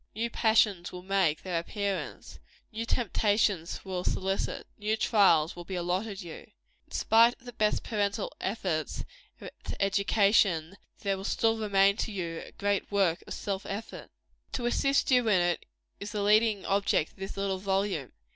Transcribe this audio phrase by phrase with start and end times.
[0.15, 2.39] New passions will make their appearance
[2.71, 6.47] new temptations will solicit new trials will be allotted you,
[6.87, 9.03] In spite of the best parental efforts
[9.39, 14.09] at education, there will still remain to you a great work of self effort.
[14.53, 15.67] To assist you in it,
[15.99, 18.11] is the leading object of this little volume.